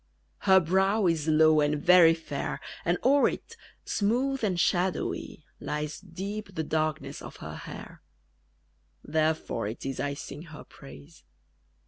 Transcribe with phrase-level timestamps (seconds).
[0.45, 3.55] _Her brow is low and very fair, And o'er it,
[3.85, 8.01] smooth and shadowy, Lies deep the darkness of her hair:
[9.07, 11.23] _Therefore it is I sing her praise.